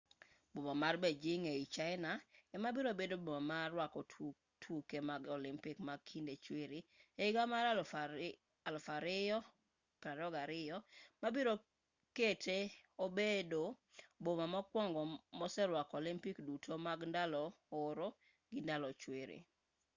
boma 0.53 0.73
mar 0.83 0.95
beijing 1.03 1.43
ei 1.55 1.63
china 1.75 2.11
ema 2.55 2.69
biro 2.75 2.91
bedo 2.99 3.15
boma 3.25 3.41
ma 3.49 3.57
rwako 3.71 3.99
tuke 4.63 4.97
mag 5.09 5.21
olympic 5.35 5.75
mag 5.87 5.99
kinde 6.09 6.33
chwiri 6.43 6.79
e 7.21 7.23
higa 7.27 7.43
mar 7.53 7.63
2022 7.79 10.75
ma 11.21 11.27
biro 11.35 11.53
kete 12.17 12.57
obedo 13.05 13.63
boma 14.23 14.45
mokwongo 14.53 15.01
moserwako 15.39 15.93
olympic 16.01 16.35
duto 16.47 16.73
mag 16.87 16.99
ndalo 17.11 17.41
oro 17.83 18.07
gi 18.51 18.59
ndalo 18.65 18.87
chwiri 19.01 19.37